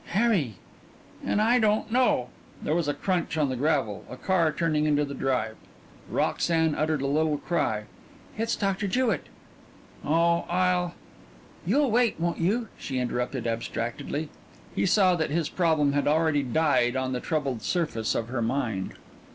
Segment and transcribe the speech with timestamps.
[0.13, 0.55] "Harry!"
[1.23, 2.29] "And I don't know"
[2.63, 5.57] There was a crunch on the gravel, a car turning into the drive.
[6.09, 7.83] Roxanne uttered a little cry.
[8.35, 9.27] "It's Doctor Jewett."
[10.03, 10.95] "Oh, I'll"
[11.67, 14.29] "You'll wait, won't you?" she interrupted abstractedly.
[14.73, 18.93] He saw that his problem had already died on the troubled surface of her mind.